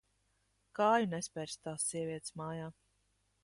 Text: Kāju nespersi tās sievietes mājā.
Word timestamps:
Kāju 0.79 1.11
nespersi 1.11 1.61
tās 1.67 1.87
sievietes 1.93 2.37
mājā. 2.43 2.75